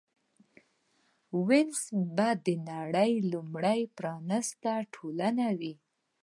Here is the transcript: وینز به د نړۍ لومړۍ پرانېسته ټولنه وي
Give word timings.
وینز 1.47 1.81
به 2.15 2.29
د 2.45 2.47
نړۍ 2.71 3.11
لومړۍ 3.31 3.81
پرانېسته 3.97 4.71
ټولنه 4.95 5.45
وي 5.59 5.73